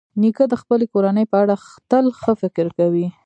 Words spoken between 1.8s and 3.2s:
تل ښه فکر کوي.